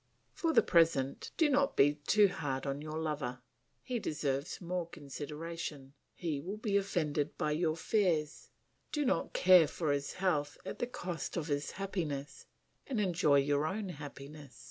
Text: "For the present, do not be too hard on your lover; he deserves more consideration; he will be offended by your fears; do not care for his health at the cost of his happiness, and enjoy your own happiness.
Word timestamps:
"For 0.33 0.51
the 0.51 0.63
present, 0.63 1.29
do 1.37 1.47
not 1.47 1.77
be 1.77 1.93
too 1.93 2.27
hard 2.27 2.65
on 2.65 2.81
your 2.81 2.97
lover; 2.97 3.43
he 3.83 3.99
deserves 3.99 4.59
more 4.59 4.89
consideration; 4.89 5.93
he 6.15 6.39
will 6.41 6.57
be 6.57 6.75
offended 6.75 7.37
by 7.37 7.51
your 7.51 7.77
fears; 7.77 8.49
do 8.91 9.05
not 9.05 9.33
care 9.33 9.67
for 9.67 9.91
his 9.91 10.13
health 10.13 10.57
at 10.65 10.79
the 10.79 10.87
cost 10.87 11.37
of 11.37 11.49
his 11.49 11.69
happiness, 11.73 12.47
and 12.87 12.99
enjoy 12.99 13.37
your 13.37 13.67
own 13.67 13.89
happiness. 13.89 14.59